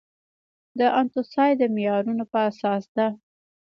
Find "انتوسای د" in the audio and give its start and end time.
1.01-1.63